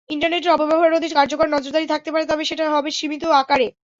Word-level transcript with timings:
ইন্টারনেটের 0.09 0.53
অপব্যবহার 0.53 0.91
রোধে 0.91 1.09
কার্যকর 1.11 1.47
নজরদারি 1.47 1.87
থাকতে 1.87 2.09
পারে, 2.13 2.25
তবে 2.25 2.43
সেটা 2.49 2.65
হবে 2.75 2.89
সীমিত 2.91 3.23
আকারে। 3.41 3.67